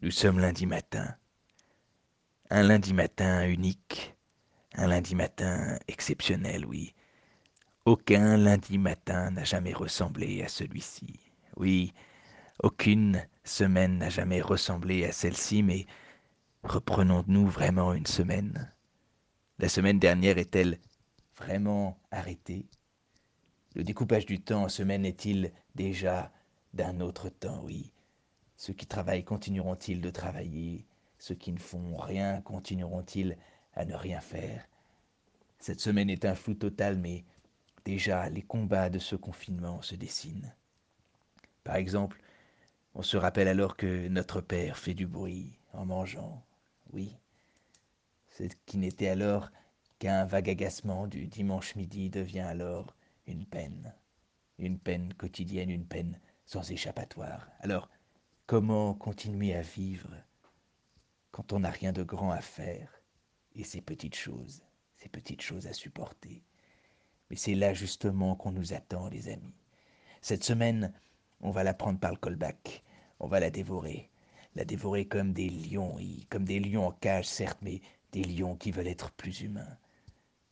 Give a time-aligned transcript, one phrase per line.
[0.00, 1.16] Nous sommes lundi matin.
[2.50, 4.14] Un lundi matin unique.
[4.74, 6.94] Un lundi matin exceptionnel, oui.
[7.84, 11.18] Aucun lundi matin n'a jamais ressemblé à celui-ci.
[11.56, 11.94] Oui,
[12.62, 15.86] aucune semaine n'a jamais ressemblé à celle-ci, mais
[16.62, 18.72] reprenons-nous vraiment une semaine
[19.58, 20.78] La semaine dernière est-elle
[21.36, 22.68] vraiment arrêtée?
[23.74, 26.30] Le découpage du temps en semaine est-il déjà
[26.72, 27.92] d'un autre temps, oui
[28.58, 30.84] Ceux qui travaillent continueront-ils de travailler?
[31.16, 33.38] Ceux qui ne font rien continueront-ils
[33.74, 34.68] à ne rien faire?
[35.60, 37.24] Cette semaine est un flou total, mais
[37.84, 40.52] déjà les combats de ce confinement se dessinent.
[41.62, 42.20] Par exemple,
[42.94, 46.44] on se rappelle alors que notre Père fait du bruit en mangeant,
[46.92, 47.16] oui.
[48.30, 49.50] Ce qui n'était alors
[50.00, 52.96] qu'un vague agacement du dimanche midi devient alors
[53.28, 53.94] une peine,
[54.58, 57.48] une peine quotidienne, une peine sans échappatoire.
[57.60, 57.88] Alors,
[58.48, 60.08] comment continuer à vivre
[61.32, 62.90] quand on n'a rien de grand à faire
[63.54, 64.62] et ces petites choses,
[64.96, 66.42] ces petites choses à supporter?
[67.28, 69.54] Mais c'est là justement qu'on nous attend, les amis.
[70.22, 70.94] Cette semaine,
[71.42, 72.82] on va la prendre par le callback,
[73.20, 74.08] on va la dévorer,
[74.54, 75.96] la dévorer comme des lions,
[76.30, 77.82] comme des lions en cage, certes, mais
[78.12, 79.76] des lions qui veulent être plus humains.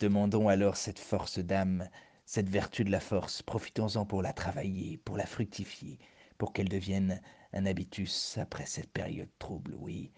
[0.00, 1.88] Demandons alors cette force d'âme,
[2.26, 5.98] cette vertu de la force, profitons-en pour la travailler, pour la fructifier,
[6.38, 7.20] pour qu'elle devienne
[7.52, 10.12] un habitus après cette période trouble, oui.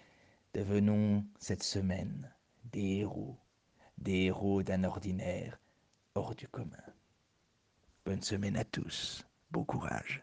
[0.54, 2.32] Devenons cette semaine
[2.72, 3.36] des héros,
[3.98, 5.58] des héros d'un ordinaire
[6.14, 6.76] hors du commun.
[8.04, 10.22] Bonne semaine à tous, bon courage.